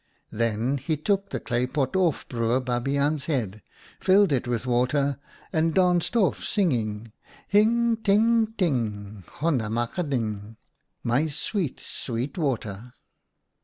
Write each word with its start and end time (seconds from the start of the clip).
Then 0.31 0.77
he 0.79 0.97
took 0.97 1.29
the 1.29 1.39
clay 1.39 1.67
pot 1.67 1.95
off 1.95 2.27
Broer 2.27 2.59
Babiaan's 2.59 3.25
head, 3.25 3.61
filled 3.99 4.31
it 4.31 4.47
with 4.47 4.65
water, 4.65 5.19
and 5.53 5.75
danced 5.75 6.15
off, 6.15 6.43
singing: 6.43 7.11
1 7.11 7.11
Hing 7.49 7.97
ting 7.97 8.47
ting! 8.57 9.23
Honna 9.27 9.69
mak 9.69 9.99
a 9.99 10.03
ding! 10.03 10.57
My 11.03 11.27
sweet, 11.27 11.79
sweet 11.79 12.35
water 12.35 12.95